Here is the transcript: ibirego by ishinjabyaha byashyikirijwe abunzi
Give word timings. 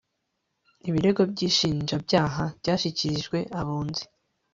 ibirego 0.87 1.21
by 1.31 1.39
ishinjabyaha 1.49 2.43
byashyikirijwe 2.59 3.37
abunzi 3.59 4.03